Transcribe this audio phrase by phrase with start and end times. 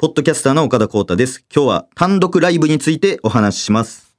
[0.00, 1.44] ポッドキャスターの岡田光太です。
[1.54, 4.16] 今日は単独ライブについてお話しします。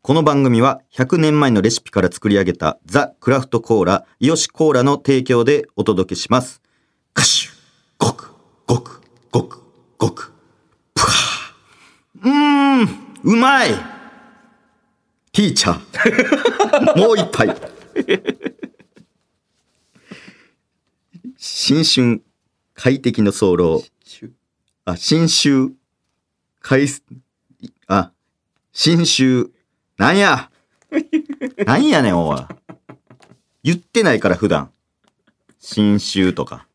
[0.00, 6.62] この番組は100年前のレシピから作り上げたザ・クラフトコーラ、イヨシコーラの提供でお届けします。
[7.14, 7.52] カシュ、
[7.98, 8.28] ゴク、
[8.68, 9.00] ゴク、
[9.32, 9.62] ゴク、
[9.98, 10.32] ゴク、
[10.94, 12.28] プハー。
[12.28, 12.88] うーん、
[13.24, 13.70] うまい
[15.32, 16.94] ティーチャー。
[16.96, 17.48] もう一杯。
[21.36, 22.22] 新春、
[22.74, 23.95] 快適の早漏。
[24.88, 25.74] あ、新秋、
[26.60, 27.02] 快す、
[27.88, 28.12] あ、
[28.72, 29.50] 新秋、
[29.98, 30.48] なんや？
[31.66, 32.38] なんやねん、おい。
[33.64, 34.70] 言ってないから、普段。
[35.58, 36.68] 新秋とか。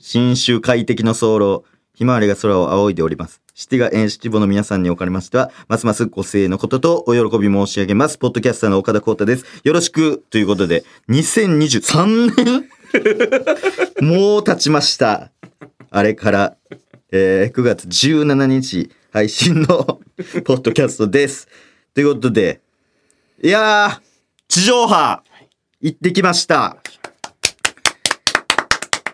[0.00, 1.64] 新秋快適の早漏。
[1.92, 3.42] ひまわりが空を仰いでおります。
[3.54, 8.16] シティが演七母の皆さんにおかれましては、ますますご声援のこととお喜び申し上げます。
[8.16, 9.44] ポッドキャスターの岡田光太です。
[9.64, 12.68] よろしくということで、2023年？
[14.08, 15.30] もう経ちました。
[15.90, 16.56] あれから、
[17.10, 19.66] えー9月17日配信の
[20.44, 21.48] ポッドキャストです。
[21.94, 22.60] ということで、
[23.42, 24.00] いやー、
[24.46, 25.22] 地上波、
[25.80, 26.76] 行ってきました。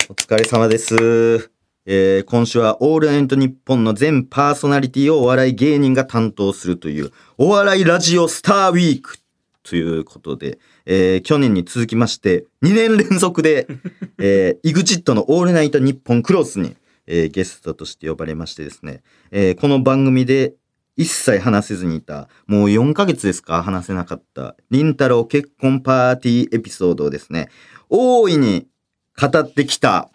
[0.08, 1.50] お疲れ様です。
[1.86, 9.18] えー今週はオールナイトニッポンの全パーソナリティをお笑い芸人が担当するという、お笑いラジオスターウィーク
[9.62, 13.68] ということで、えー去年に続きまして、2年連続で、
[14.18, 16.74] えー、EXIT のオールナイトニッポンクロスに、
[17.06, 20.54] えーゲストとして呼ばれましてですね、えーこの番組で
[20.96, 27.48] 一切話せずにいた、もう4ヶ月ですか話せなかった、りんたろー結婚パーティーエピソードをですね、
[27.88, 28.66] 大いに
[29.20, 30.10] 語ってきた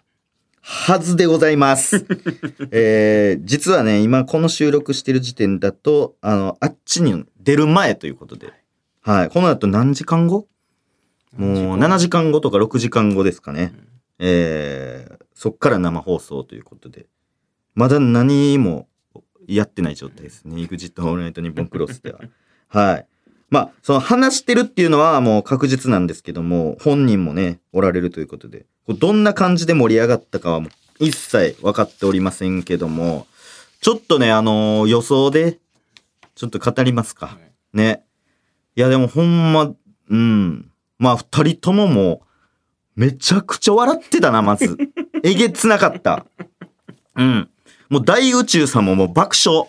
[0.62, 2.06] はずでございます。
[2.70, 8.52] えー実はね、今この収録してる時点だと、あの、あっちに出る前ということで、
[9.02, 9.28] はい。
[9.30, 10.46] この後何時間後？
[11.36, 12.40] もう7時間後？
[12.40, 13.72] とか6時間後ですかね。
[14.18, 17.06] えーそっから生放送ということで、
[17.74, 18.88] まだ何も
[19.48, 20.54] やってない状態ですね。
[20.56, 22.20] EXIT オールナイトニッポンクロスでは。
[22.68, 23.06] はい。
[23.48, 33.26] まあ、その話してるっていうのはもう確実なんですけども、本人もね、おられるということで、どんな感じで盛り上がったかはもう一切分かっておりませんけども、
[33.80, 35.58] ちょっとね、あのー予想で、
[36.34, 37.38] ちょっと語りますか。
[37.72, 38.04] ね。
[38.76, 39.72] いや、でもほんま、
[40.10, 40.70] うん。
[40.98, 44.76] まあ、二人とももう、めちゃくちゃ笑ってたな、まず。
[45.22, 46.26] えげつなかった。
[47.16, 47.50] うん。
[47.88, 49.68] もう大宇宙さんももう爆笑。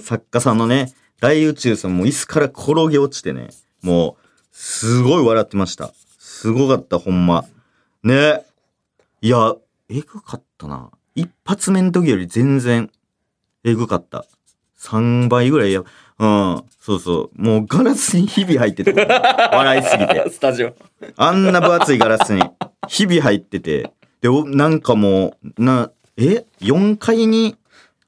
[0.00, 3.48] 作家さんのね、大宇宙さんも椅子から転げ落ちてね、
[3.82, 5.92] もう、すごい笑ってました。
[6.18, 7.44] すごかった、ほんま。
[8.02, 8.44] ね。
[9.20, 9.54] いや、
[9.88, 10.90] えぐかったな。
[11.14, 12.90] 一発目の時より全然、
[13.64, 14.26] えぐかった。
[14.78, 15.82] 3倍ぐらいや、
[16.18, 17.42] うん、そうそう。
[17.42, 20.28] もうガラスにひび入ってて、笑いすぎて。
[20.30, 20.74] スタジオ。
[21.16, 22.42] あんな分厚いガラスに、
[22.88, 23.90] ひび入ってて、
[24.26, 27.54] で、おなんかもう、な、え ?4 階に、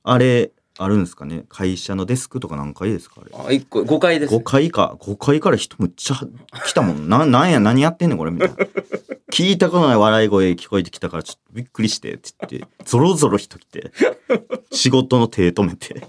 [0.03, 1.45] あれ、あるんですかね？
[1.49, 3.47] 会社のデスクとか何階ですかあれ？
[3.51, 4.97] あ、一個、5階です、5階か。
[4.99, 6.17] 5階から人むっちゃ
[6.67, 7.09] 来たもん。
[7.09, 8.57] な、なんや、何やってんねん、これ、みたいな。
[9.33, 13.93] 聞いたことない笑い声聞こえてきたから、ちょっとびっくりして、って言って、ゾロゾロ人来て、
[14.73, 16.05] 仕事の手止めて。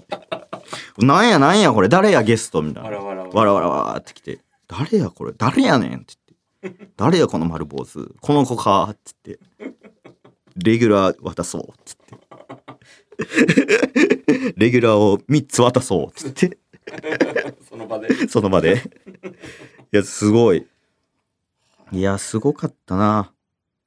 [0.98, 2.62] なんや、なんや、これ、誰や、ゲスト？
[2.62, 2.90] みたいな。
[2.90, 5.98] わらわらわらわらわらわらって来て、誰や、これ、誰やねん？
[5.98, 6.14] って
[6.62, 8.14] 言って、誰や、この丸坊主？
[8.20, 9.79] この子か、って言って、
[10.62, 14.52] レギュラー渡そう、って言って。
[14.56, 17.54] レギュラーを3つ渡そう、って言って。
[17.68, 18.28] その場で。
[18.28, 18.82] その場で。
[19.92, 20.66] いや、すごい。
[21.92, 23.32] いや、すごかったな。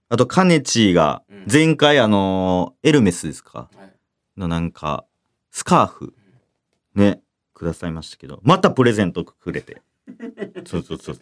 [0.09, 3.69] あと、カネチーがうん、前回、あのーエルメスですか？
[3.75, 3.94] はい
[4.39, 5.06] のなんか、
[5.51, 6.13] スカーフ、
[6.95, 7.22] ね、
[7.53, 9.81] くださいましたけど、またプレゼントくれて。
[10.66, 11.17] そうそうそう。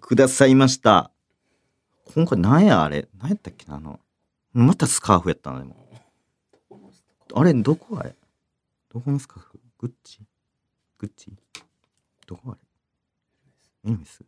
[0.00, 1.12] くださいました。
[2.14, 3.08] 今回何やあれ？
[3.18, 4.00] 何やったっけなあの、
[4.52, 5.88] またスカーフやったな、でも。
[7.34, 8.16] あれ、どこあれ？
[8.92, 9.60] どこのスカーフ？
[9.78, 10.20] グッチ？
[10.98, 11.32] グッチ？
[12.26, 12.58] どこあ
[13.84, 13.90] れ？
[13.90, 14.24] エルメス？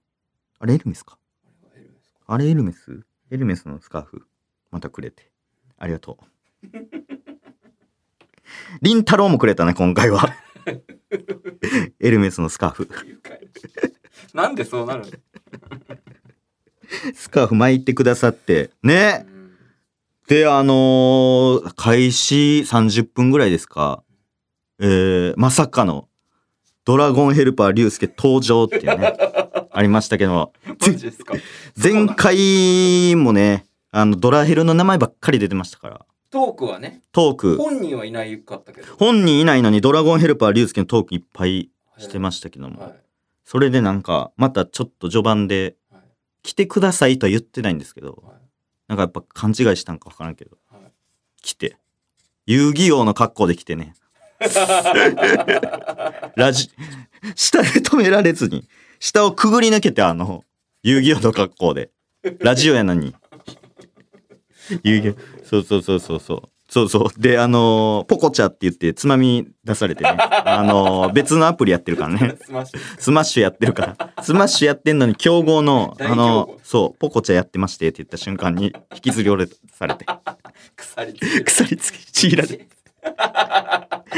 [0.61, 1.19] あれエルメスか
[2.27, 3.05] あれエルメス？
[3.31, 4.27] エルメスのスカーフ？
[4.71, 5.31] またくれて。
[5.79, 6.19] ありがと
[6.63, 6.67] う。
[8.81, 10.33] リンタロウもくれたね、今回は。
[11.99, 12.89] エルメスのスカーフ。
[14.33, 15.11] なんでそうなるの？
[17.15, 18.71] スカーフ巻いてくださって。
[18.85, 19.25] ね。
[19.27, 19.42] うん
[20.29, 24.03] で、あのー開始30分ぐらいですか。
[24.79, 26.09] えー、まさかの、
[26.85, 29.17] ドラゴンヘルパー竜介登場っていうね、
[29.71, 30.53] ありましたけど、
[31.81, 36.07] 前回もね、あの、ドラヘルの名前ばっかり出てましたから。
[36.31, 37.57] トークはね、トーク。
[37.57, 38.97] 本人はいないかったけど。
[38.97, 42.81] 本人いないのにドラゴンヘルパー竜介のトークいっぱいしてましたけども。
[42.81, 42.95] はい。
[43.45, 46.03] それでなんか、またちょっと序盤で、はい
[46.45, 48.42] 来てくださいとは言ってないんですけど、はい
[48.93, 50.83] なんかやっぱ勘違いしたんかわからんけど、はい
[51.41, 51.79] 来て、
[52.47, 53.95] 遊戯王の格好で来てね。
[56.37, 56.71] ラジ、
[57.35, 58.69] 下で止められずに、
[59.01, 60.45] 下をくぐり抜けてあの、
[60.83, 61.91] 遊戯王の格好で。
[62.41, 63.17] ラジオやのに。
[64.85, 66.49] 遊戯王、そうそうそうそうそう。
[66.73, 67.21] そうそう。
[67.21, 70.17] で、あのーポコチャって言って、つまみ出されてね。
[70.17, 72.39] あのー別のアプリやってるからね。
[72.43, 72.79] スマッシュ。
[72.99, 74.23] スマッシュやってるから。
[74.23, 80.07] スマッシュやってんのに、競合の、あの、そう、ポコチャやってましてって言った瞬間に、引きずり下ろされて、
[80.75, 81.45] 鎖つけて。
[81.45, 82.67] 鎖つけ、ちぎられて、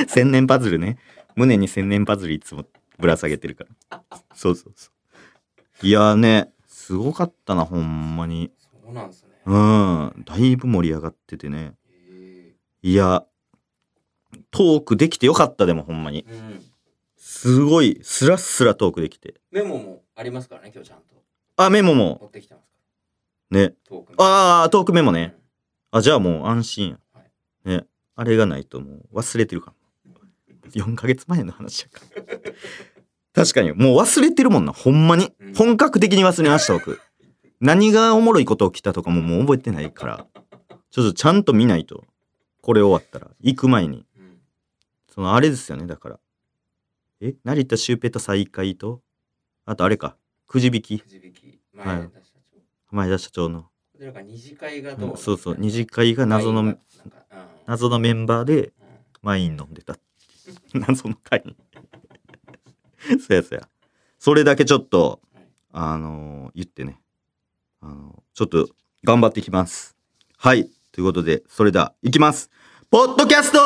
[0.06, 0.98] 千年パズルね。
[1.34, 2.64] 胸に千年パズルいつも
[3.00, 4.00] ぶら下げてるから。
[4.32, 4.90] そうそうそ
[5.82, 5.86] う。
[5.86, 8.52] いやーね、すごかったな、ほんまに。
[8.84, 9.30] そうなんですね。
[9.44, 11.72] うん、だいぶ盛り上がっててね。
[12.84, 13.24] へいや、
[14.50, 16.24] トークできてよかった、でもほんまに。
[16.28, 16.62] えうん。
[17.16, 19.34] すごい、スラッスラトークできて。
[19.50, 21.14] メモもありますからね、今日ちゃんと。
[21.56, 22.76] あ、メモも、持ってきてますか
[23.50, 23.62] ね。
[23.62, 23.70] ら。
[23.88, 25.36] トークあー、トークメモもね。。
[25.90, 27.68] あ、じゃあもう安心やはい。
[27.68, 27.86] ね。
[28.16, 29.74] あれがないともう忘れてるから。
[30.70, 32.38] 4ヶ月前の話やから。
[33.44, 35.50] 確かに、もう忘れてるもんな、ほんまにう。
[35.50, 37.00] ん本格的に忘れました、僕。
[37.60, 40.26] 何がおもろいこと起きたとかももう覚えてないから。
[40.90, 42.04] ちょっとちゃんと見ないと。
[42.64, 43.30] これ終わったら。
[43.42, 44.06] 行く前に。
[44.18, 44.38] うん。
[45.12, 46.18] そのあれですよね、だから。
[47.20, 49.02] え成田シュウペイと再会と、
[49.66, 50.16] あとあれか、
[50.46, 50.98] くじ引き。
[51.00, 51.60] くじ引き。
[51.76, 52.60] はい前田社長。
[52.90, 53.62] 前田社長の。
[53.64, 53.68] こ
[53.98, 56.78] ちらが二次会がどう、そうそう、二次会が謎の、うん
[57.66, 58.72] 謎のメンバーでうん
[59.22, 59.98] ワイン飲んでた。
[60.72, 61.56] 謎の会に。
[63.20, 63.68] そうやそうや。
[64.18, 66.98] それだけちょっとはい、あのー言ってね。
[67.82, 68.70] あのーちょっと
[69.04, 69.94] 頑張っていきます。
[70.38, 70.70] はい。
[70.94, 72.50] ということで、それでは、いきます。
[72.88, 73.58] ポッドキャスト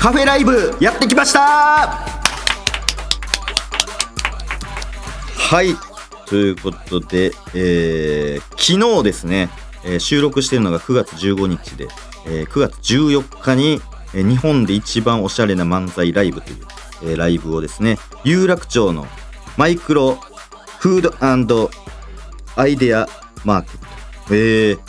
[0.00, 1.40] カフェライブやってきました
[5.36, 5.76] はい。
[6.26, 9.48] ということで、えー昨日ですね、
[9.84, 11.86] えー収録しているのが9月15日で、
[12.26, 13.80] えー9月14日に、
[14.14, 16.58] えー日本で一番おしゃれな漫才ライブという、
[17.04, 19.06] えーライブをですね、有楽町の
[19.58, 20.14] マイクロ
[20.78, 21.68] フード
[22.54, 23.08] アイデア
[23.44, 23.86] マーケット。
[24.30, 24.80] えー。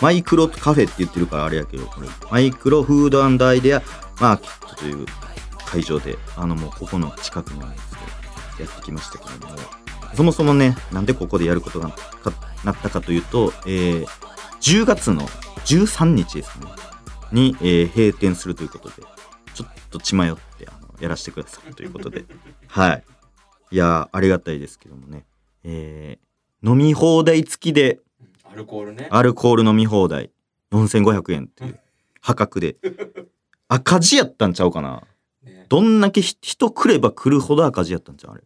[0.00, 3.82] マイクロカフェって言ってるからあれやけど、これ、マイクロフードアイデア
[4.18, 5.04] マーケットという
[5.66, 7.88] 会場で、あのもうここの近くにあるんです
[8.56, 9.54] けど、やってきましたけども、
[10.14, 11.94] そもそもね、なんでここでやることが
[12.64, 14.06] なったかというと、えー。
[14.62, 15.20] 10月の
[15.66, 16.66] 13日ですね、
[17.30, 17.92] に、えー。
[17.92, 18.94] 閉店するということで、
[19.52, 22.24] ちょっと血迷ってあのやらせてくださいということで、
[22.68, 23.04] はい。
[23.70, 25.24] いやー、ありがたいですけどもね、
[25.64, 26.28] えー
[26.60, 28.00] 飲み放題付きで、
[28.44, 29.06] アルコールね。
[29.10, 30.30] アルコール飲み放題。
[30.72, 31.80] 4500円っていう。
[32.20, 32.76] 破格で。
[33.68, 35.04] 赤字やったんちゃうかな。
[35.44, 35.66] ね。
[35.68, 38.42] どんだけひ人来れば来るほど赤字やったんちゃうあれ。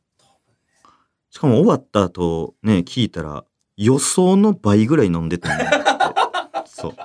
[1.30, 3.46] しかも終わった後ね聞いたら
[3.78, 6.96] 予想の倍ぐらい飲んでたんだ そう。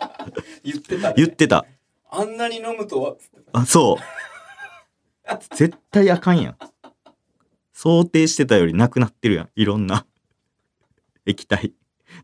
[0.63, 1.13] 言ってた、ね。
[1.15, 1.65] 言ってた。
[2.09, 3.15] あんなに飲むとは。
[3.53, 5.33] あそう。
[5.55, 6.57] 絶対あかんやん
[7.77, 9.49] 想定してたよりなくなってるやん。
[9.55, 10.07] いろんな。
[11.27, 11.75] 液体。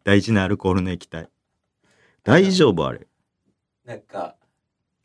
[0.03, 1.29] 大事なアルコールの液体。
[2.23, 3.05] 大丈夫あれ。
[3.85, 4.35] なんか、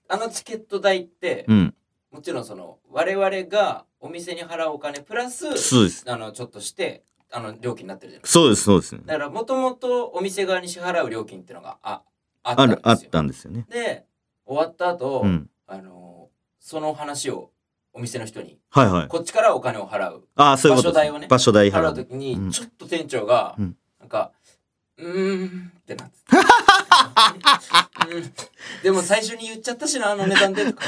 [0.09, 1.75] あのチケット代って、うん。
[2.11, 6.11] もちろんその、我々がお店に払うお金プラス、そうです。
[6.11, 8.41] あの、ちょっとして、あの、料金になってるじゃないですか。
[8.41, 8.97] そうですそうです。
[9.05, 12.03] だから、もともとお店側に支払う料金っていうのが、あ、
[12.43, 12.83] あったあんですよ。
[12.83, 13.67] るあったんですよね。
[13.69, 14.07] で、
[14.47, 15.51] 終わった後、うん。
[15.67, 17.53] あの、その話を
[17.93, 19.09] お店の人に、はいはい。
[19.09, 20.25] こっちからお金を払う。
[20.37, 22.51] ああそういうこと場所代をね場所代払払ううときに、うん。
[22.51, 23.77] ちょっと店長が、うん。
[24.01, 24.33] なんか、
[24.99, 26.15] うーんってなって。
[28.15, 28.33] うん。
[28.83, 30.85] でも最初に言っちゃったしな、あの値段でとか。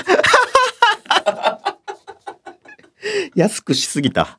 [3.34, 4.38] 安くしすぎた。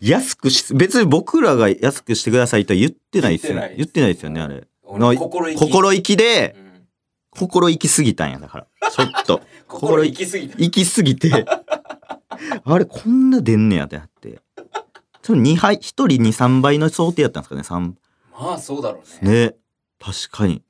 [0.00, 3.58] 安くしす別に僕らが安くしてくださいとは言ってないですよ。
[3.58, 4.66] ね言ってないですよねあれ。
[4.84, 5.60] 俺心意気。
[5.60, 6.67] 心意気でうん
[7.38, 8.90] 心意気すぎたんやだから。
[8.90, 9.40] ちょっと。
[9.68, 10.56] 心意気すぎた。
[10.58, 11.46] 行きすぎて。
[12.64, 14.40] あれこんな出んねやってなって。
[15.22, 17.94] その2杯1人23倍の想定やったんですかね3
[18.32, 19.46] まあそうだろうね。
[19.46, 19.54] ね。
[20.00, 20.62] 確かに。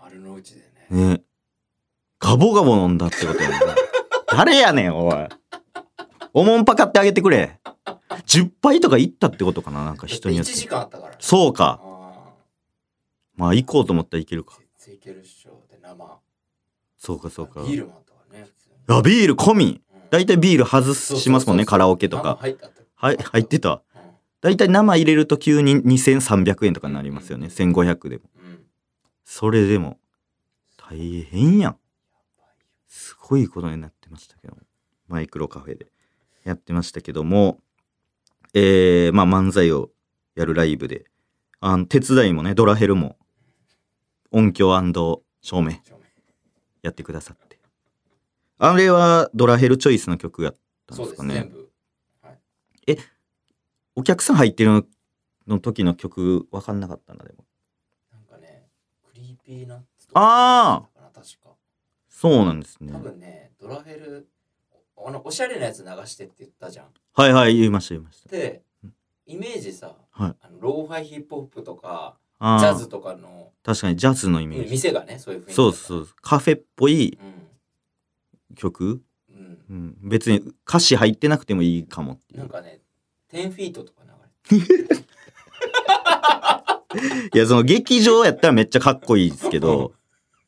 [0.00, 1.08] 丸の内でね。
[1.08, 1.22] ね。
[2.18, 3.56] ガボガボ飲んだってことやね
[4.28, 5.28] 誰やねんおい。
[6.32, 7.60] おもんぱかってあげてくれ。
[8.26, 11.10] 10杯とか行ったってことかななんか人によ1って時間あったから。
[11.10, 11.16] ね。
[11.20, 11.80] そうか。
[11.82, 12.32] あ
[13.36, 14.50] まあ行こうと思ったらいけるあ。
[14.50, 15.24] かいける。
[17.04, 17.60] そうかそうか。
[17.60, 18.48] ビールもあったからね。
[18.88, 19.82] あビール込み。
[19.92, 20.00] うん。
[20.08, 22.38] 大体ビール外しますもんねカラオケと生か
[22.94, 23.82] はい入ってた。
[23.94, 24.00] うん。
[24.40, 27.48] 大体生入れると急に2300円とかになりますよね。
[27.48, 28.22] 1500でも。
[28.42, 28.64] うん。
[29.22, 29.98] それでも
[30.78, 31.76] 大変やん。
[32.88, 34.56] すごいことになってましたけど
[35.06, 35.88] マイクロカフェで。
[36.44, 37.58] やってましたけども。
[38.54, 39.90] えー、まあ漫才を
[40.36, 41.04] やるライブで。
[41.60, 43.18] あの手伝いもねドラヘルも。
[44.30, 44.72] 音響
[45.42, 45.72] 照明
[46.84, 47.58] やってくださって。
[48.58, 51.70] あれはドラヘルチョイスの曲やったんそうですかね全部
[53.96, 54.82] お客さん入ってるの
[55.46, 57.44] の時の曲分かんなかったなでも。
[58.12, 58.66] なんかね
[59.02, 61.50] クリーピーナッツとかあかな確か。
[62.08, 62.92] そうなんですね。
[62.92, 64.28] 多分ねドラヘル
[64.96, 66.86] おあのおしゃれなやつ流してって言ったじゃん。
[67.14, 68.28] はいはい言いました言いました。
[68.28, 68.94] でうん
[69.26, 70.36] イメージさ、はい。
[70.40, 72.16] あのローファイヒップホップとか
[72.60, 74.70] ジャズとかの確かにジャズのイメージ。
[74.70, 78.54] 店がねそういう雰囲気そうそうカフェっぽいうん。
[78.54, 79.64] 曲、うん。
[79.68, 82.40] うん、別に歌詞入ってなくてもいいかもっていう。
[82.40, 82.80] なんかね
[83.32, 84.02] 10フィートとか
[84.50, 85.04] 流れて
[87.34, 89.92] いやその劇場やったらめっちゃかっこいいですけど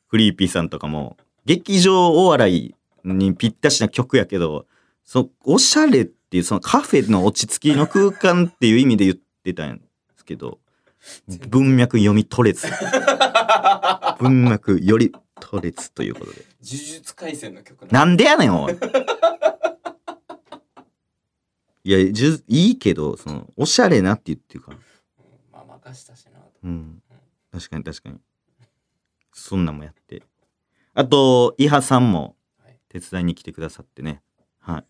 [0.07, 1.17] フリーピーさんとかも。
[1.45, 2.75] 劇場お笑い
[3.05, 4.65] にぴったしな曲やけど
[5.05, 9.83] そおしゃれっていうそのカフェの落ち着きの空間っていう意味で言ってたんで
[10.17, 10.59] すけど
[11.49, 12.67] 文脈読み取れず
[14.19, 18.73] 文脈より取れずということで呪術廻戦の曲なんでやねんおい
[21.83, 24.83] いやじゅいいけどそのおしゃれなって言ってるからうん
[25.51, 27.01] まあ任したしなとうん。
[27.51, 28.19] 確かに確かに。
[29.33, 30.23] そんなんもやって。
[30.93, 34.21] あと、伊波さんもはい手伝いに来てくださってね。
[34.59, 34.85] はい。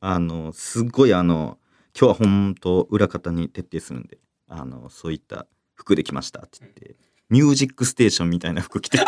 [0.00, 1.58] あの、すっごいあの、
[1.98, 5.46] 今日は本当裏方に徹底するんで、あの、そういった
[5.78, 6.96] 服で来ましたって言って、
[7.30, 9.04] ミュージックステーションみたいな服着てて、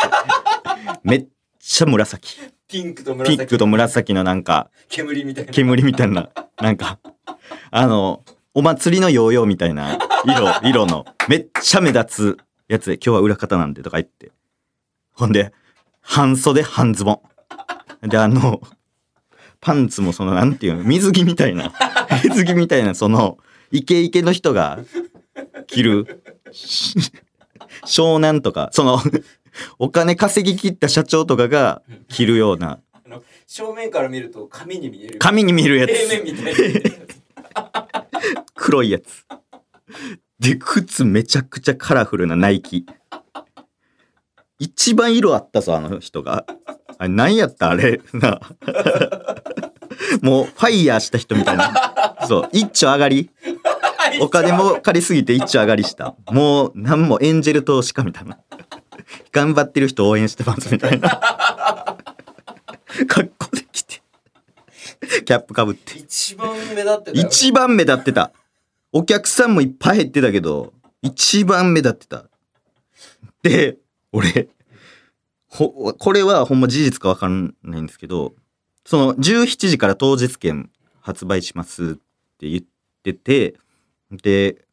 [1.03, 1.27] めっ
[1.59, 2.39] ちゃ紫。
[2.67, 6.29] ピンクとピ紫ンクと紫のなんか、煙みたいな煙みたいな、
[6.61, 6.99] なんか、
[7.71, 8.23] あの、
[8.53, 12.37] お祭りのヨーヨーみたいな色、色の、めっちゃ目立つ
[12.69, 14.31] やつで、今日は裏方なんでとか言って。
[15.13, 15.51] ほんで、
[15.99, 17.21] 半袖半ズボ
[18.03, 18.09] ン。
[18.09, 18.61] で、あの、
[19.59, 21.73] パンツもその、なんていうの、水着みたいな、
[22.23, 23.37] 水着みたいな、その、
[23.71, 24.79] イケイケの人が
[25.67, 26.20] 着る、し
[27.85, 28.99] 湘南とか、その、
[29.79, 32.79] お金稼ぎ切った社長とかが着るような、
[33.45, 35.93] 正面から見ると紙に見える紙に見るやつ。
[35.93, 37.21] 平面みたいに見えるやつ
[38.55, 39.25] 黒いやつ。
[40.39, 42.85] で、靴めちゃくちゃカラフルなナイキ。
[44.59, 46.45] 一番色あったぞ、あの人が。
[46.97, 47.99] あれ、何やったあれ？
[48.13, 48.39] な
[50.21, 52.15] もう、ファイヤーした人みたいな。
[52.27, 53.29] そう、一丁上がり。
[54.19, 56.15] お金も借りすぎて一丁上がりした。
[56.31, 58.39] もう、なんもエンジェル投資家みたいな。
[59.31, 61.09] 頑張ってる人応援してますみたいな。
[63.07, 64.01] 格好で来て。
[65.25, 65.97] キャップかぶって。
[65.97, 68.31] 一番目立ってたよ一番目立ってた。
[68.91, 72.25] お客さんもいっぱい減ってたけど、一番目立ってた。
[73.41, 73.77] で、
[74.11, 74.49] 俺、
[75.47, 78.33] ほ、これはほんま事実かわかんないんですけど、
[78.85, 80.69] その17時から当日券
[81.01, 81.87] 発売しますっ
[82.37, 82.63] て言っ
[83.03, 83.55] てて、
[84.11, 84.65] で、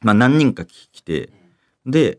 [0.00, 1.30] まあ何人か来て、
[1.86, 2.18] で、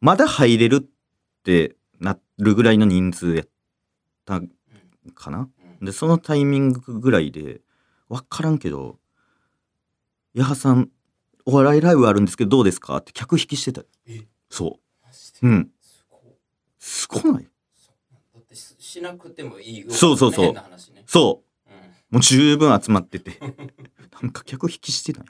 [0.00, 3.48] まだ入れるってなるぐらいの人数やっ
[4.24, 4.40] た
[5.14, 5.48] かな？
[5.80, 7.60] うんで、そのタイミングぐらいで、
[8.08, 8.98] わからんけど、
[10.34, 10.90] ヤハさん、
[11.44, 12.96] お笑いライブあるんですけどどうですか？
[12.96, 13.82] って客引きしてた。
[14.06, 14.22] え？
[14.50, 14.78] そ
[15.42, 15.46] う。
[15.46, 15.64] うん。
[15.64, 15.70] で
[16.78, 17.44] すごない？
[17.44, 20.54] だってししなくてもいいよそうそうそう
[21.06, 21.70] そう。
[21.70, 21.78] うん
[22.10, 23.38] もう十分集まってて。
[24.22, 25.26] なんか客引きしてない？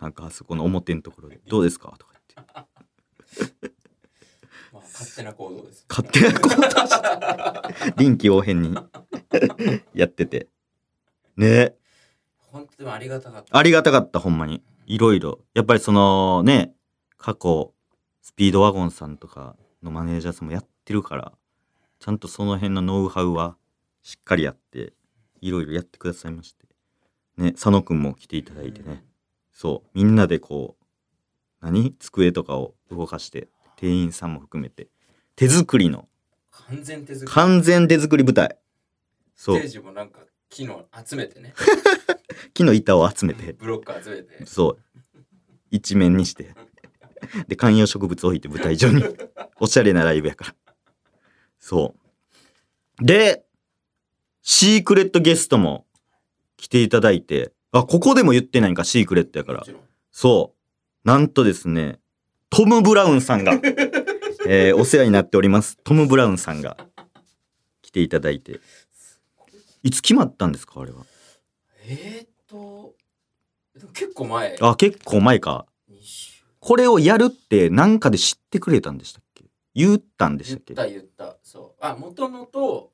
[0.00, 1.94] なんかあそこの表のところで、どうですか？
[1.98, 3.72] とか言って。
[4.72, 7.94] まあ勝手な行動です勝手なことして。
[7.96, 8.74] 臨機応変に
[9.94, 10.48] やってて。
[11.36, 11.74] ね
[12.38, 14.62] 本当でもありがたかったありがたかった、ほんまに。
[14.86, 15.40] いろいろ。
[15.54, 16.74] やっぱりそのね、
[17.18, 17.74] 過去、
[18.22, 21.32] スピードワゴンさんとかのマネージャーさんもやってるから、
[21.98, 23.56] ちゃんとその辺のノウハウは
[24.02, 24.94] しっかりやって、
[25.40, 26.66] いろいろやってくださいまして。
[27.36, 29.04] ね、佐野くんも来ていただいてね。
[29.56, 30.84] そう、みんなでこう、
[31.62, 31.94] 何？
[31.98, 34.88] 机とかを動かして、店員さんも含めて、
[35.34, 36.10] 手作りの、
[36.50, 38.58] 完全手作り完全手作り舞台。
[39.34, 40.20] そうステー、ジもなんか
[40.50, 41.54] 木の集めてね
[42.52, 44.78] 木の板を集めて、ブロック集めてそう。
[45.70, 46.54] 一面にして。
[47.48, 49.02] で、観葉植物置いて舞台上に。
[49.58, 50.54] おしゃれなライブやから。
[51.58, 51.96] そ
[53.00, 53.04] う。
[53.04, 53.46] で、
[54.42, 55.86] シークレットゲストも
[56.58, 59.64] 来ていただいて、あ、ここでも言ってないんか、シークレットやから
[60.10, 60.54] そ
[61.04, 61.08] う。
[61.08, 62.00] なんとですね、
[62.50, 63.52] トム・ブラウンさんが、
[64.48, 65.76] えーお世話になっております。
[65.84, 66.76] トム・ブラウンさんが
[67.82, 68.60] 来ていただいて。
[69.82, 71.04] いつ決まったんですか、あれは？
[71.88, 72.94] えー、っと
[73.92, 75.66] 結構前あ、結構前か。
[75.90, 79.44] 2週これをやるって何かで知ってくれたんでしたっけ？
[79.74, 80.74] 言ったんでしたっけ？
[80.74, 82.90] 言った言ったそうあもともと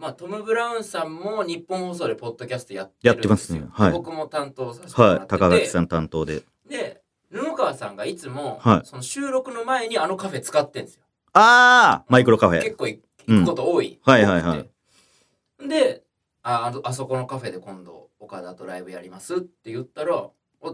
[0.00, 3.12] まあトム・ブラウンさんも日本放送でポッドキャストやってるんですよ。
[3.12, 3.66] やってますね。
[3.70, 3.92] はい。
[3.92, 5.34] 僕も担当させてもらってて。
[5.34, 6.42] はい、高垣さん担当で。
[6.66, 8.86] で布川川さんがいつも、はい。
[8.86, 11.02] その収録の前にあのカフェ使ってんですよ。
[11.34, 12.12] あー！
[12.12, 12.62] マイクロカフェ。
[12.62, 14.00] 結構い行くこと多い。
[14.02, 14.58] はいはいはい。
[14.58, 14.70] 多く
[15.68, 16.02] てで
[16.42, 20.30] ああのあそこのカフェで今度岡田とライブやりますって言ったら「あ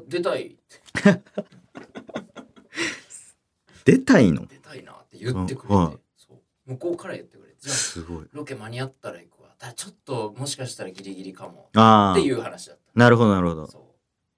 [0.06, 0.56] 出たい
[3.85, 4.47] 出たいの？
[4.47, 5.85] 出たいな」って言ってくれて、うん。
[5.87, 5.97] はい。
[6.66, 8.26] 向こうから言ってくれて「じゃあすごい。
[8.32, 11.70] ロケ間に合ったら行くわ」ただちょっともしかしたらギリギリかも。
[11.75, 13.87] ああっていう話だっなるほどなるほど。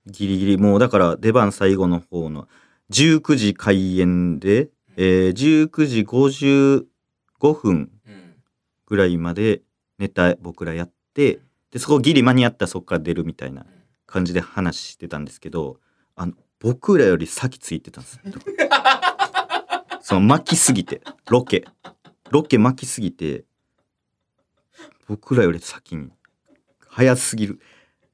[0.07, 0.57] ギリギリ。
[0.59, 2.49] もうだから出番最後の方の
[2.91, 8.37] 19時開演で、えー、19時55分うん。
[8.87, 9.63] ぐらいまで
[9.99, 13.67] ネタ僕らやってでそこギリ間に合ったらそこから出るみたいな
[14.07, 15.79] 感じで話してたんですけど
[16.17, 18.21] あの僕らより先ついてたんです
[20.01, 21.67] その巻きすぎてロケ
[22.31, 23.45] ロケ巻きすぎて
[25.07, 26.11] 僕らより先に
[26.89, 27.61] 早すぎる。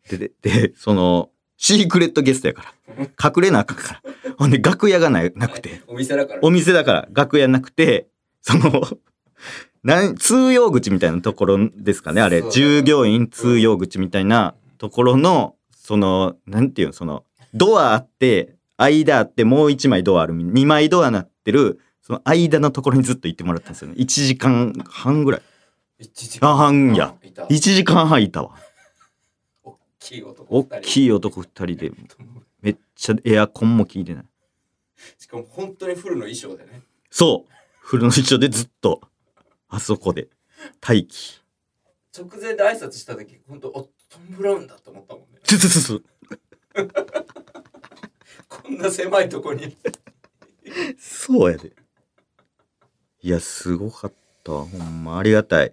[0.09, 3.04] でででそのシークレットゲストやから。
[3.23, 4.35] 隠れなあかんから。
[4.37, 5.83] ほんで楽屋がななくて。
[5.87, 6.40] お店だから。
[6.42, 7.09] お店だから。
[7.12, 8.09] 楽屋なくて、
[8.42, 8.83] その、
[9.83, 12.42] なん通用口みたいなところですかね、あれ。
[12.50, 23.95] 従業員通用口みたいなところの、その、なんていうの、その、ドアあって、間あって、もう一枚ドアある、二枚ドアなってる、その間のところにずっと行ってもらったんですよね。
[23.97, 25.43] 1時間半ぐらい。
[25.99, 28.59] 一時あ半やいた1時間半いたわ。
[29.63, 31.93] 大きい男大きいい男二人で、
[32.61, 34.25] めっちゃエアコンも効いてない。
[35.17, 39.01] しかも本当にフルの衣装でねそうフルの一緒でずっと、
[39.71, 40.29] あそこで、
[40.87, 41.41] 待機。
[42.15, 46.05] 直前で挨拶した時本当おトム・ブラウンだと思ったもんねつつつつ。
[48.47, 49.75] こんな狭いとこに
[50.99, 51.73] そうやで。
[53.25, 54.12] いや、すごかっ
[54.45, 54.66] たわ。
[54.66, 55.73] ほんま、ありがたい。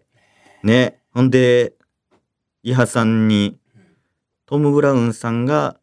[0.64, 1.02] ね。
[1.14, 1.74] ほんで、
[2.64, 3.60] 伊波さんに、
[4.46, 5.78] トム・ブラウンさんが、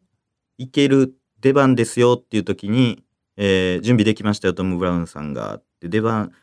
[0.57, 3.03] 行ける出番ですよっていう時に、
[3.37, 5.57] えー準備できましたよ、トム・ブラウンさんが。
[5.57, 6.33] って出番、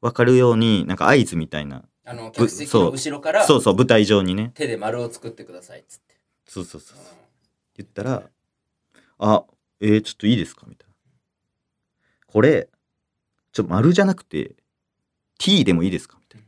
[0.00, 1.82] わかるように、なんか合図みたいな。
[2.04, 4.52] あの客席の後ろからそうそう、舞台上にね。
[4.54, 6.14] 手で丸を作ってくださいっつって
[6.46, 6.98] そうそうそう。
[7.76, 8.22] 言ったら、
[9.18, 9.44] あ、
[9.80, 10.64] えー、ちょっといいですか？
[10.68, 10.94] みたいな。
[12.28, 12.68] これ、
[13.50, 14.54] ちょ、丸じゃなくて、
[15.38, 16.46] T でもいいですかみたいな。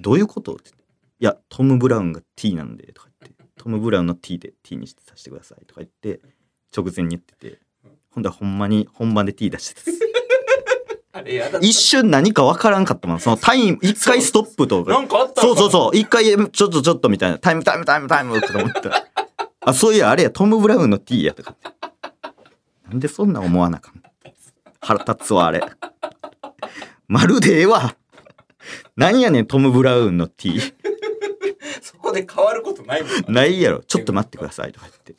[0.00, 0.70] どういうことって。
[0.70, 3.44] いや、トム・ブラウンが T なんで、とか言って。
[3.56, 6.20] トム・ブラウンの T で T にしてさせてください、とか言って、
[6.76, 7.60] 直前に言ってて。
[8.10, 9.80] ほんで、ほんまに本番で T 出して
[11.12, 11.58] た。
[11.60, 13.20] 一瞬何かわからんかったもん。
[13.20, 14.92] そのタイム、一回ストップとか。
[14.92, 15.96] なんかあったそうそううそう。
[15.96, 17.38] 一回、ちょっとちょっとみたいな。
[17.38, 19.06] タイムタイムタイムタイムとか思ったら。
[19.60, 21.68] あ、そういや、あれや、トム・ブラウンの T やとかって。
[22.88, 24.02] なんでそんな思わなあかん
[24.80, 25.62] 腹立つわ、あれ。
[27.08, 27.96] まるでええわ。
[28.96, 30.60] なんやねん、トム・ブラウンの T。
[31.80, 33.80] そこで変わることないもんなないやろ。
[33.80, 35.16] ちょっと待ってくださいとか言って。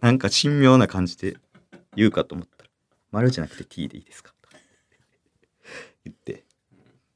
[0.00, 1.36] なんか神妙な感じで
[1.94, 2.70] 言うかと思ったら、
[3.10, 4.56] 丸じゃなくて T でいいですかとか
[6.04, 6.44] 言って。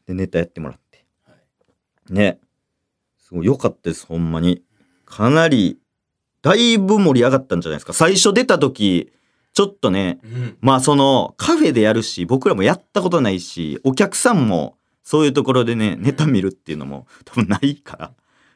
[0.06, 1.04] で、ネタやってもらって。
[2.08, 2.38] ね。
[3.18, 4.62] すごい良かったです、ほんまに。
[5.04, 5.78] かなり、
[6.42, 7.92] だいぶ盛り上がったんじゃないですか。
[7.92, 9.12] 最初出た時、
[9.52, 18.12] ちょっとね、うんまあそのカフェでやるし、僕らもやったことないし、お客さんもそういうところでね、ネタ見るっていうのも多分ないから、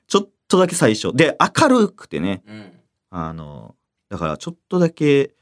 [0.09, 1.13] ちょっとだけ最初。
[1.15, 2.73] で、明るくてね、うん
[3.11, 3.77] あの、
[4.09, 5.37] だからちょっとだけ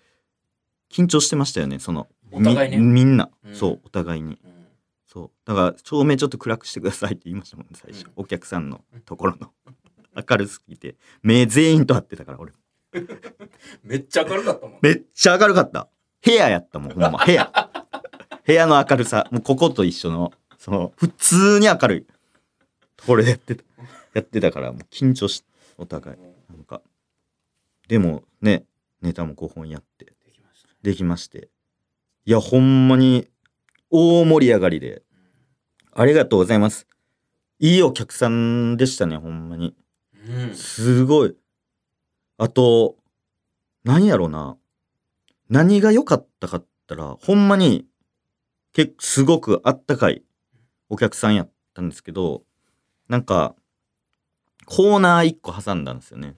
[0.92, 4.38] 緊張してましたよね、その、ねみみんな、うんそう、お互いに。
[4.44, 4.59] うん
[5.07, 5.31] そう。
[5.47, 8.05] だから、照明ちょっと暗くしてくださいって言いましたもんね、最初。
[8.05, 9.51] うんお客さんのところの。
[10.14, 10.97] 明るすぎて。
[11.23, 12.53] 目全員と合ってたから、俺。
[13.83, 15.88] めっちゃ明るかったもんめっちゃ明るかった。
[16.23, 17.25] 部屋やったもん、ほんま。
[17.25, 17.51] 部屋。
[18.47, 19.27] 部屋の明るさ。
[19.31, 22.07] もうここと一緒の、その、普通に明るい。
[23.07, 23.64] これやってた。
[24.14, 25.44] やってたから、もう緊張し、
[25.79, 26.18] お互い。
[26.51, 26.83] なんか。
[27.87, 28.64] でも、ね、
[29.01, 31.49] ネタも5本やって、できましたできまして。
[32.27, 33.29] いや、ほんまに、
[33.90, 35.03] 大盛り上がりで。
[35.92, 36.87] ありがとうございます。
[37.61, 39.75] いいお客さんでしたね、ほんまに。
[40.29, 41.37] うんすごい。
[42.37, 42.97] あと、
[43.85, 44.57] 何やろうな。
[45.49, 47.87] 何が良かったかったら、ほんまに、
[48.73, 50.23] 結構すごくあったかい
[50.88, 52.42] お客さんやったんですけど、
[53.09, 53.55] なんか、
[54.66, 56.37] コーナー1個挟んだんですよね。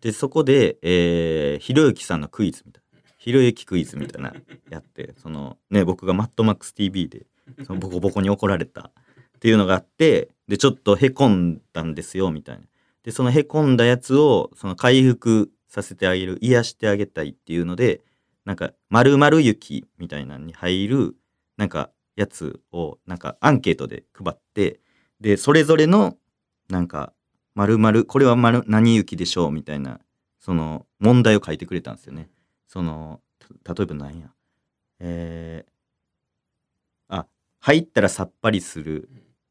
[0.00, 3.00] で、そこで、えー、ひろゆきさんのクイズみたいな。
[3.18, 4.34] ひろゆきクイズみたいな、
[4.70, 7.26] やって、その、ね、僕がマッドマックス TV で、
[7.66, 8.92] そのボコボコに怒られた
[9.36, 12.64] っていうのがあって、で、ちょっとへこんだんですよ、みたいな。
[13.02, 18.02] で、そのへこんだやつを、その回復させてあげる、癒してあげたいっていうので、
[18.44, 21.14] なんか、〇〇雪みたいなのに入る、
[21.56, 21.90] なんか、
[22.20, 24.80] やつを、なんか、アンケートで配って、
[25.20, 26.18] で、それぞれの、
[26.68, 27.14] なんか、
[27.54, 30.00] 〇〇これは〇何雪でしょうみたいな、
[30.38, 32.28] その、問題を書いてくれたんですよね。
[32.68, 33.20] その、
[33.66, 34.30] 例えば何や。
[35.00, 37.26] えー、あ
[37.58, 39.08] 入ったらさっぱりする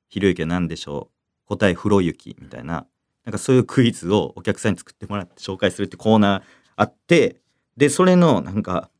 [0.07, 1.09] ひろゆきは何でしょ
[1.45, 2.85] う答え風呂雪みたいな
[3.25, 6.41] なんかそういうクイズをお客さんに作ってもらって紹介するってコーナー
[6.75, 7.41] あって
[7.77, 8.91] でそれのなんか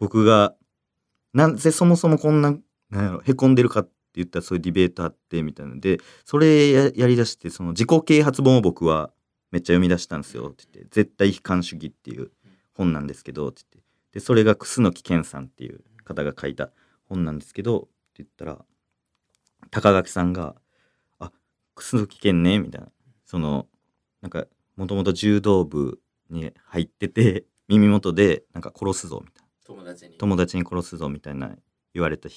[0.00, 0.54] 僕が
[1.32, 2.54] なぜそもそもこんな
[2.90, 5.74] なんやろへこんでるかって言ったらそういうディベートあってみたいな。
[5.74, 9.12] のでそれややりだしてその自己啓発本を僕は
[9.50, 10.48] めっちゃ読み出したんですよ。
[10.48, 12.30] って言って「絶対悲観主義」っていう
[12.72, 13.84] 本なんですけどって言って。
[14.12, 16.70] でそれが楠木健さんっていう方が書いた
[17.06, 17.88] 本なんですけどって
[18.22, 18.64] 言ったら
[19.70, 20.54] 高垣さんが
[21.18, 21.32] 「あ
[21.74, 22.88] 楠木健ね」みたいな。
[23.24, 23.66] その
[24.20, 29.48] なんかもともと柔道部に入ってて耳元でなんか殺すぞみたいな。
[29.64, 30.16] 友達に。
[30.16, 31.56] 友達に殺すぞみたいな
[31.92, 32.28] 言われた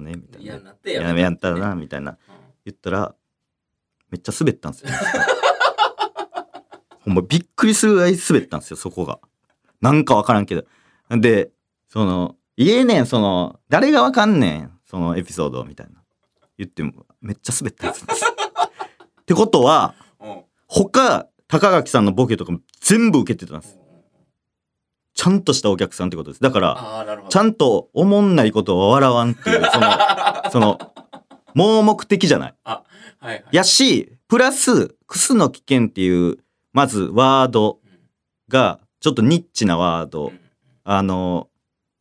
[0.00, 0.44] ねみたいな。
[0.44, 2.12] 嫌になってやめやったらなみたいな。
[2.12, 2.16] うん
[2.64, 3.14] 言ったら
[4.10, 4.90] めっちゃ滑ったんですよ。
[7.00, 9.20] ほんまびっくりするぐらい滑ったんですよそこが。
[9.82, 10.64] なんかわからんけど。
[11.10, 11.50] で
[11.88, 16.02] その言えねんその誰がわかんねんそのエピソードみたいな。
[16.56, 18.06] 言ってもめっちゃ滑ったんです。
[18.06, 20.42] ってことはうん。
[20.66, 23.78] 他高垣さんのボケとかも全部受けてたんです
[25.14, 26.42] ちゃんとしたお客さんってことです。
[26.42, 29.90] だからちゃんとおもんないことを笑わんっていうその
[30.52, 30.78] その
[31.54, 32.54] 盲目的じゃない。
[32.64, 33.44] はいはい。
[33.52, 36.36] やし、プラス、クスの危険っていう、
[36.74, 37.98] まずワードうん
[38.50, 40.40] が、ちょっとニッチなワード、うん。
[40.84, 41.48] あの、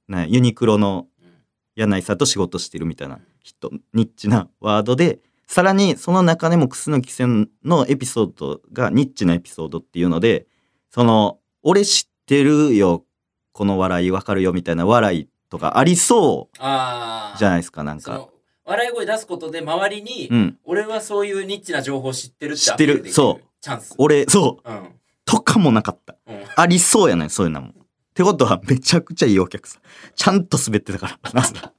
[0.10, 1.30] ね、ユニクロのうん。
[1.76, 10.45] 柳井さんと仕事してるみたいな人、ニッチなワードで、さらにその中でもクスの危険のエピソードがニッチなエピソードっていうので、
[10.89, 13.05] その、俺知ってるよ、
[13.51, 18.27] この笑いわかるよみたいな笑いとかありそうじゃないですか、なんか。
[18.65, 20.57] 笑い声出すことで周りに、うん。
[20.63, 24.89] 俺はそういうニッチな情報を知ってるって知ってるそうチャンス俺、そう、うん
[25.25, 26.17] とかもなかった。
[26.27, 27.69] うんありそうやねん、そういうのも。
[27.69, 27.71] っ
[28.13, 29.81] てことは、めちゃくちゃいいお客さん。
[30.15, 31.43] ちゃんと滑ってたから。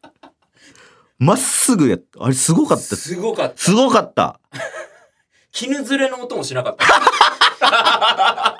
[1.18, 2.24] まっすぐやった。
[2.24, 2.96] あれ、すごかった。
[2.96, 4.40] すごかったすごかった。
[5.52, 6.84] 絹ずれの音もしなかった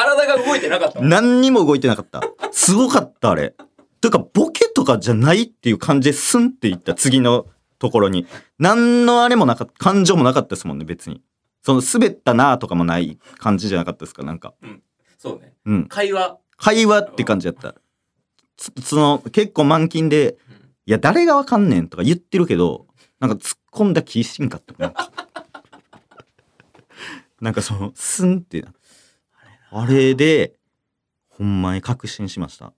[0.00, 2.22] 体が動いてなかった何にも動いてなかった。
[2.52, 3.54] すごかった、あれ。
[4.00, 7.46] というか、ボケとかじゃないっていう感じでスンっていった、次の
[7.78, 8.26] ところに。
[8.58, 11.22] 何のあれもなかった、感情もなかったですもんね、別に。
[11.62, 14.54] その、滑ったなとかもない感じじゃなかったですか、なんか。
[15.18, 15.86] そうねうん。
[15.86, 17.74] 会話会話って感じやった。
[18.56, 22.86] つその、結構満勤で、うんいや、誰がわかんねんとか言ってるけど、
[23.20, 24.74] なんか突っ込んだ気しんかった。
[24.78, 25.12] なんか
[27.40, 28.72] なんかその、スンってな。
[29.72, 30.54] あれで、
[31.28, 32.72] ほんまに確信しました。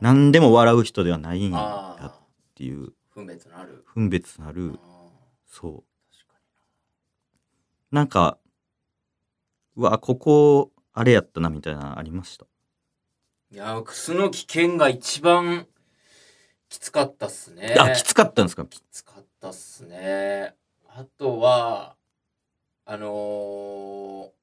[0.00, 2.12] 何でも笑う人ではないんやっ
[2.54, 3.84] ていう、分別のある。
[3.94, 4.72] 分別なある。
[4.74, 4.78] ー、
[5.46, 5.72] そう。
[6.16, 6.34] 確か
[7.90, 8.04] な。
[8.04, 8.38] んか、
[9.76, 12.46] うわ、ここ、あれやったな、みたいなのありました？
[13.50, 15.66] にいやークスの危険が一番
[16.68, 17.74] きつかったっすね。
[17.78, 18.64] あ、きつかったんですか？
[18.66, 20.54] きつかったっすね。
[20.88, 21.96] あとは
[22.84, 24.37] あのー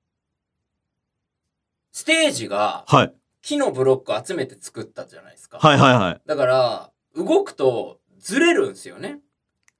[1.96, 3.14] ステージがはい。
[3.42, 6.22] 木のブロック集めて作ったじゃないですか、はいはいはい。
[6.26, 9.20] だから動くとずれるんですよね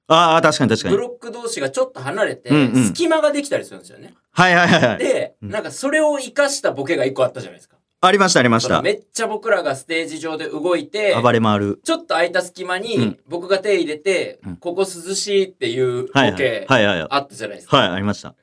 [0.08, 0.94] ああ、確かに確かに。
[0.94, 4.98] ブロック同士がちょっと離れて、うんうん隙間ができたりするんですよねはいはいはいはい。
[4.98, 8.68] で、うんなんかそれを生かしたボケが一個あったじゃないですかありましたありました。
[8.68, 11.80] そのめっちゃ僕らがステージ上で動いて暴れ回る。
[11.84, 16.36] ちょっと空いた隙間うにん僕が手入れて、うんここ涼しいっていうボはいはい。
[16.38, 17.08] ケはいはいはい。
[17.10, 17.76] あったじゃないですか。
[17.76, 18.34] はい、ありました。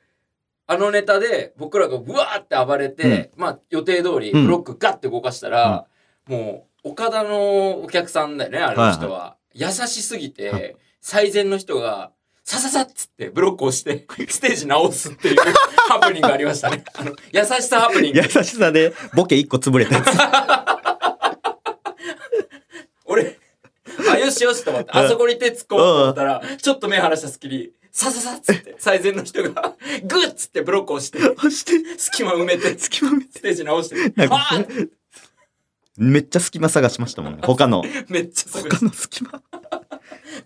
[0.66, 5.86] あのネタで僕らがブワーって暴れて、まあ予定通りうんブロックガッて動かしたら、
[6.26, 9.36] もう岡田のお客さんだよね、あの人は。
[9.54, 12.12] 優しすぎはて、最善の人が、
[12.44, 15.36] さささっつってブロックをして、ステージ直すっていう
[15.88, 16.84] ハプニングありましたね。
[16.94, 18.24] あの優しさハプニング優。
[18.24, 20.08] しさでボケ一個潰れたやつ。
[23.06, 23.38] 俺、
[24.10, 33.38] あ、よしよしと思って、あそこに手突っ込もうと思ったら、ちょっと目離した隙に、さささっつって、最善の人が、グッつってブロックをして、そして、隙間埋めて、隙間見て。
[33.38, 34.88] ステージ直して、なんかわーって
[35.96, 37.42] めっちゃ隙間探しましたもんね。
[37.44, 37.84] 他の。
[38.08, 39.40] めっちゃ探他しの隙間。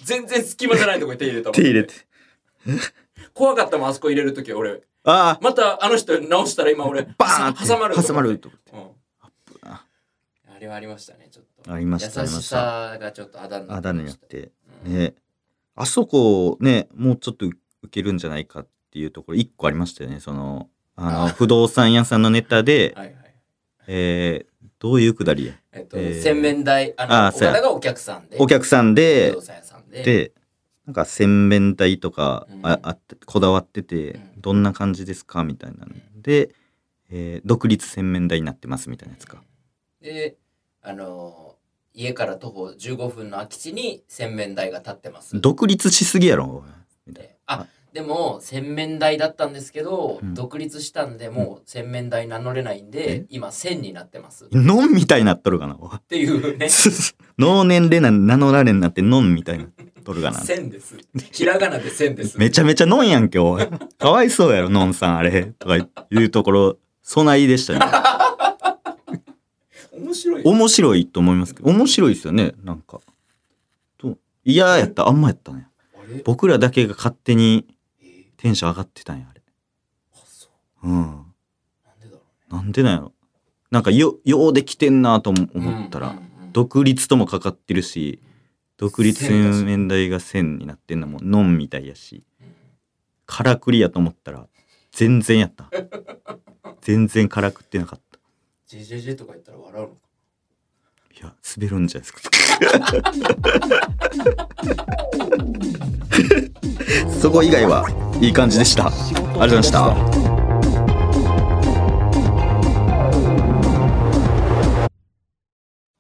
[0.05, 1.95] 全然隙間じゃないとこに手入れたもん手入れて。
[3.33, 4.83] 怖かったもん、あそこ入れるとき俺。
[5.05, 8.51] ああ、またあの人直したら今俺、バーンって挟まると思って挟まると。
[8.75, 8.91] うん
[9.63, 9.87] あ
[10.55, 11.73] あれはありましたね、ちょっと。
[11.73, 12.93] ありました、ありま優しした。
[12.93, 14.03] さがちょっとあだになあだってまし。
[14.03, 14.53] になったて。
[14.85, 15.15] うんね。
[15.81, 17.57] あそこね、もうちょっと受
[17.91, 20.21] けるんじゃないかっていうところ、一個ありましたよね。
[20.21, 23.17] その、あの、あ不動産屋さんのネタで、はいはい。
[23.87, 25.55] えー、どういうくだりや？
[25.73, 28.37] えっと、えー洗面台、あの、あがお客さんで。
[28.41, 30.03] お客さんで不動、産屋さんで。
[30.03, 30.33] で、
[30.85, 36.55] なんか洗面台とかうんあ,、あってこだわってて、うんどんな感じですかみたいなので、
[37.11, 39.43] えー独立洗面台になってますみたいなやつか。
[40.01, 40.37] で、
[40.83, 41.57] あの
[41.95, 45.41] 家から徒歩15分の空き地に洗面台が建ってます。
[45.41, 46.65] 独立しすぎやろ。
[47.07, 54.45] であでも洗面台だったんですけど、うん独立したんでもう洗面台名乗れないんで、今線になってます。
[54.45, 55.77] っノンみたいになっとるかな。
[55.81, 56.69] おいていうね。
[57.39, 60.39] 脳年齢な名乗られんなってノンみたいになっとるかな。
[60.39, 60.97] 線です。
[61.33, 62.39] ひらがなで線です。
[62.39, 63.67] めちゃめちゃノンやんけ、おい。
[63.99, 65.47] かわいそうやろ、ノンさんあれ。
[65.59, 67.87] とかいうところ、備えでしたよね。
[70.09, 70.43] 面白い。
[70.45, 73.01] 面白いと思いますけど、面白いですよね、なんか。
[73.99, 75.69] と嫌やった、あんまやったね。
[76.25, 77.67] 僕らだけが勝手に
[78.01, 78.05] え？
[78.07, 79.43] ーテンション上がってたんや、あれ。
[80.15, 80.49] あそ
[80.83, 80.95] ううん。
[81.85, 83.13] なんでだろなんでなんやろ。
[83.71, 85.31] なんかよ、ようできてんなと。
[85.31, 85.45] 思
[85.87, 88.21] ったら、うんうんうん独立ともかかってるし、
[88.79, 92.25] 独立洗面台が線になってんのもノンみたいやし、
[93.27, 94.49] からくりやと思ったら、
[94.91, 95.71] 全然やった。
[96.81, 98.08] 全然からくってなかった。
[98.71, 99.95] JJJ とか言ったら笑うのか。
[101.19, 102.21] いや、滑るんじゃないですか。
[107.19, 107.89] そこ以外は
[108.21, 108.89] いい感じでした。
[108.89, 109.97] ありがとうございました。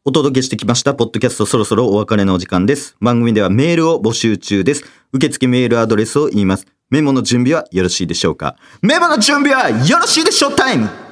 [0.04, 2.96] お届けしてきました、ポッドキャストそろそろお別れのお時間です。
[3.00, 4.84] 番組ではメールを募集中です。
[5.12, 6.66] 受付メールアドレスを言います。
[6.90, 11.07] メモの準備はよろしいでしょうかメモの準備はよろしいでしょうタイム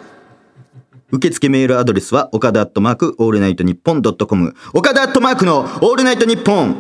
[1.12, 4.54] 受付メールアドレスは、岡田アットマークオールナイトニッポンドットコム。
[4.74, 6.76] 岡田アットマークのオールナイトニッポン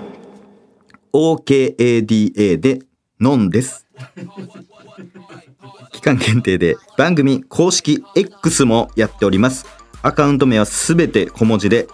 [1.12, 2.80] OKADA で、
[3.20, 3.86] ノンです。
[5.92, 9.64] 期間限定で番組公式 X もやっております。
[10.02, 11.86] アカウント名はすべて小文字で、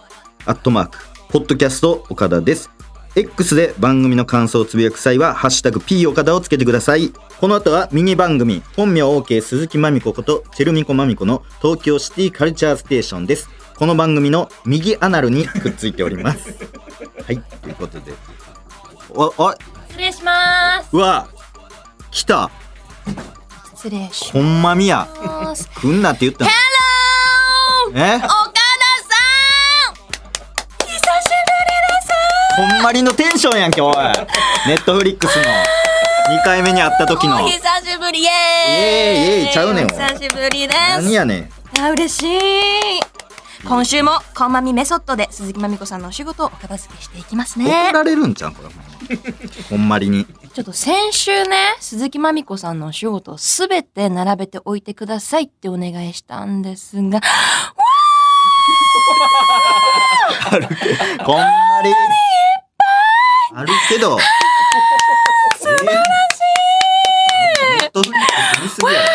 [0.47, 2.71] アットマーク、ポッドキャスト岡田です。
[3.15, 7.13] X で番組の感想をつぶやく際は、ハッシュタグ P 岡田をつけてください。
[7.43, 13.51] この後はミニ番組、本名 OK 鈴木まみここと、チェルミコまみこの東京シティカルチャーステーションです。
[13.77, 16.55] この番組の右アナルにくっついております。
[17.27, 18.13] はい、ということで。
[19.11, 19.53] お、お、
[19.89, 20.89] 失礼します。
[20.93, 21.27] うわ、
[22.13, 22.49] 来た。
[23.75, 25.09] 失礼しほんまみや。
[25.75, 26.51] 来んなって言ったの。
[27.97, 28.15] え？
[28.19, 28.39] 岡田さ
[29.91, 29.95] ん
[30.87, 31.75] 久しぶり
[32.69, 33.95] ですほんまりのテンションやんけ、おい。
[34.69, 35.43] ネットフリックスの
[36.29, 37.49] 2回目に会った時のお。
[37.49, 41.43] 久しぶりイエーイイエーイイエーイちゃうねんお久しぶりです何やねん。
[41.43, 42.41] いや嬉しい
[43.65, 49.17] 今週もコンマミメソッドで鈴木まみこさんのお仕事をお片付けしていきます怒ねられるんちゃうこれ。
[49.71, 50.27] ほんまりに。
[50.53, 57.21] ちょっと先週ね鈴木まみこさんのお仕事をすべて並べておいてくださいってお願いしたんですが
[61.25, 61.47] ほんま
[61.83, 61.93] り。
[63.55, 64.19] あるけど。
[65.83, 66.07] 素晴らし
[67.79, 67.81] い。
[67.81, 68.19] ネットフリック
[68.57, 69.07] ス見すぎやろ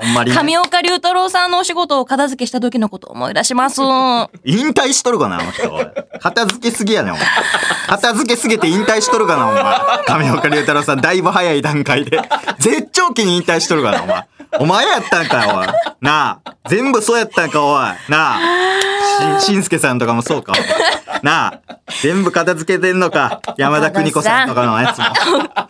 [0.00, 0.36] ほんまりね。
[0.36, 3.80] 上岡龍太郎さんのお仕事を片付けした時のことを思い出します
[4.44, 5.70] 引退しとるかな、あの人。
[6.20, 7.26] 片付けすぎやねん、お前。
[7.88, 10.22] 片付けすぎて引退しとるかな、お前。
[10.22, 12.20] 上岡龍太郎さん、だいぶ早い段階で。
[12.58, 14.24] 絶頂期に引退しとるかな、お前。
[14.60, 15.66] お前やったんかよ、おい。
[16.00, 16.54] なあ。
[16.68, 17.80] 全部そうやったんか、おい。
[18.08, 18.38] なあ。
[19.40, 20.54] し、しんすけさんとかもそうか。
[21.22, 21.78] なあ。
[22.02, 23.40] 全部片付けてんのか。
[23.56, 25.04] 山田邦子さんとかのやつも。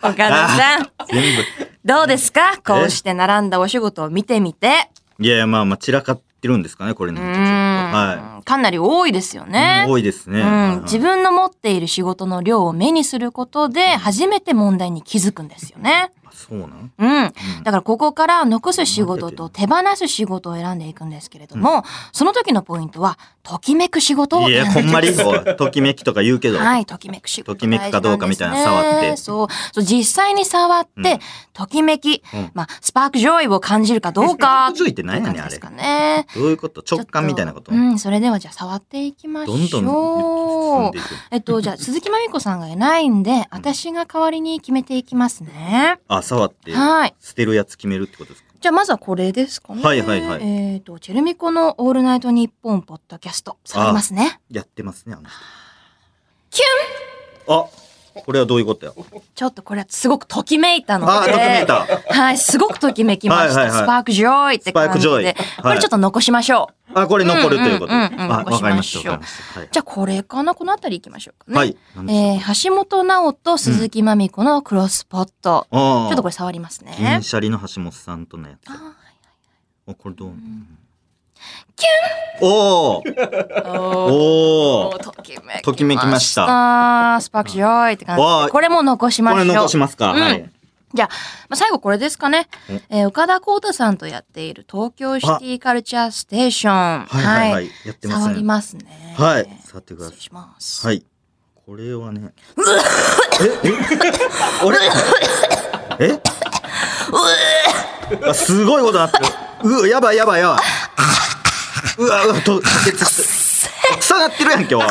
[0.01, 1.43] 岡田さん 全部。
[1.85, 2.57] どうですか？
[2.65, 4.89] こうして並んだお仕事を見てみて。
[5.19, 7.21] いやいや、まあまあ、散らかってるんですかね、これうね。
[7.21, 8.43] はん。
[8.43, 9.51] かなり多いですよい。
[9.51, 9.85] ね。
[9.87, 10.41] 多いですね。
[10.41, 16.11] うん、自分の持っている仕事の量を目にすることで初めて問題に気づくんですよね。
[16.47, 16.91] あそうなん？
[16.97, 17.33] うん。
[17.63, 25.09] だからここから残す仕事と手放す仕事を選んでいくんですけれども、その時のポイントは、ときめく仕事をいや、ほんまに、
[25.57, 26.59] ときめきとか言うけど。
[26.59, 27.53] はい、ときめく仕事。
[27.53, 29.47] ときめくかどうかみたいな触ってそう。
[29.73, 31.19] そう、実際に触って、うん
[31.59, 34.31] ときめき、うんまあ、 spark joy を感じるかどうか。
[34.33, 36.25] spark joy って何やねんいう感じですかね。
[36.33, 36.81] どういうこと？
[36.89, 37.73] 直感みたいなこと？
[37.73, 39.57] うん、それではじゃあ触っていきましょう。
[39.67, 40.91] どんどん。
[41.31, 45.99] えっと、じゃあ、鈴木まみこさんがいないんで、私が代わりに決めていきますね。
[46.07, 47.15] あ、触って、はい。
[47.19, 48.49] 捨てるやつ決めるってことですか？
[48.61, 49.81] じゃあ、まずはこれですかね。
[49.81, 54.39] はいはいはいえっと、チェルミコのオールナイトニッポンポッドキャスト、触りますね。
[54.51, 55.37] やってますね、あの人。
[56.51, 57.65] キュンあ、
[58.13, 58.91] これはどういうことや？
[59.35, 61.11] ちょっとこれはすごくときめいたので。
[61.11, 61.85] あ、ときめいた。
[62.13, 63.61] はい、すごくときめきました。
[63.61, 65.33] はいはいはい spark joy って感じ spark joy で。
[65.33, 66.99] はいこれちょっと残しましょう。
[66.99, 67.93] あ、これ残るということ。
[67.93, 69.19] わかりました。
[69.71, 70.55] じゃあこれかな？
[70.55, 71.57] このあたり行きましょうかね。
[71.57, 71.77] はい。
[72.07, 75.67] えー、橋本直人、鈴木まみこのクロスポット。
[75.71, 76.95] ちょっとこれ触りますね。
[76.97, 78.69] 銀シャリの橋本さんとのやつ。
[78.69, 78.95] あ
[79.87, 80.33] あ、これどう？
[81.75, 81.85] キ
[82.41, 85.61] おーーおーおーときめきました。
[85.63, 88.51] ときめきましたスパークジョイって感じ。
[88.51, 89.39] これも残しましょう。
[89.41, 90.49] これ残しますか、うんはい。
[90.93, 91.09] じゃあ、
[91.49, 92.47] まあ、最後これですかね。
[92.89, 97.05] えー岡田光太さんとやっている東京シティカルチャーステーション。
[97.05, 99.15] はいはいはいやってますね触りますね。
[99.17, 100.85] はい触ってください失礼します。
[100.87, 101.05] はい。
[101.65, 102.33] これはね。
[103.63, 103.69] え？
[103.69, 103.71] え？
[104.65, 104.77] 俺
[105.99, 106.19] え？
[108.27, 109.25] あすごいことなってる。
[109.61, 110.59] うわ、やばいやばいやばい。
[111.99, 113.99] うわ、うわ、と、吐血して。
[113.99, 114.83] 臭なってるやんけ、おい。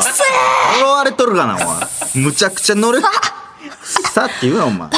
[0.79, 2.19] 呪われとるかな、おい。
[2.19, 3.01] むちゃくちゃ乗る。
[4.13, 4.89] さって言うな、お前。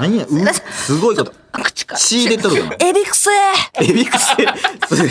[0.00, 0.28] 何や、う
[0.72, 1.39] すごいこと。
[1.50, 1.96] 口か。
[1.96, 2.76] 血入れとるかな。
[2.88, 3.30] エビクセ
[3.80, 4.34] エビクセ。
[4.88, 5.08] それ、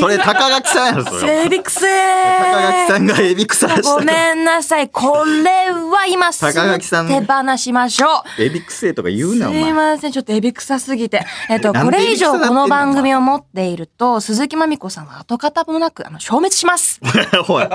[0.00, 1.46] それ高垣さんやろ、それ。
[1.46, 3.94] エビクセ高垣さんがエビ腐らした。
[3.94, 4.88] ごめんなさい。
[4.88, 8.42] これは今すぐ高垣さん手放しましょう。
[8.42, 9.72] エビクセとか言うな、おすい前。
[9.72, 10.12] ません。
[10.12, 11.24] ちょっとエビ臭すぎて。
[11.48, 17.00] えっと、これ以上この番組を持っていると、鈴木まみこさんは跡形もなく、あの、消滅します。
[17.48, 17.68] おい。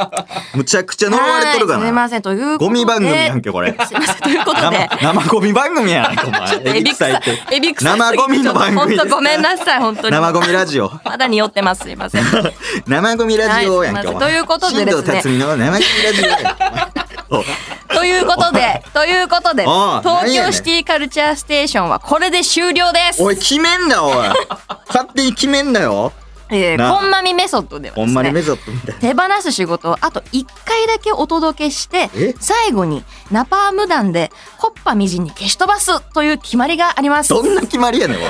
[0.56, 1.80] むちゃくちゃ呪われとるかな。
[1.80, 2.22] はいすいません。
[2.22, 2.58] という。
[2.58, 3.72] ゴミ番組やんけ、これ。
[3.72, 4.16] すいません。
[4.18, 4.90] ということ生で。
[5.02, 6.78] 生ゴミ番組やんか、お前。
[6.78, 7.56] エビ臭いって。
[7.56, 10.12] エビ臭すぎて生ゴミの番組本です当ごめんなさい、本当に。
[10.12, 10.92] 生ゴミラジオ。
[11.06, 11.84] まだ匂ってます。
[11.84, 12.24] すいません。
[12.86, 14.18] 生ゴミラジオやんけ、はい。
[14.18, 16.24] ということでですね生ゴミラジ
[17.30, 17.44] オ
[17.94, 23.24] ということで、ということで、東京シティカルチャーステーションはこれで終了です。
[23.24, 24.28] おい、決めんな、おい。
[24.88, 26.14] 勝手に決めんなよ。
[26.50, 28.58] えー、んまみメソッドではですね。
[29.00, 32.36] 手放す仕事をあと1回だけお届けしてえ？
[32.40, 38.26] 最後にナパーム弾でコッパみじんに消し飛ばすという決まりがありますどんな決まりやねん、おい。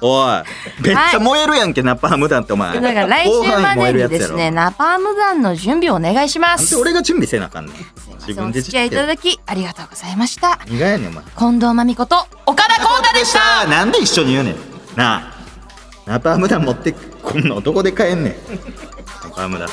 [0.00, 0.44] おい。
[0.82, 2.80] めっちゃ燃えるやんけ、ナパーム弾って、お前。
[2.80, 7.74] だから来週までにですねナパーム弾の準備をお願いしますで俺が準備せなあかんねん。
[8.20, 11.24] 自分でお付き合いいただきありがとうございました何がやねん、お前。
[11.24, 14.56] 近藤真美子と岡田光太でしたなんで一緒に言うねん
[14.96, 15.38] なあ
[16.04, 18.34] ナパーム弾持ってこんなどこで買えんねん。
[19.28, 19.66] 岡村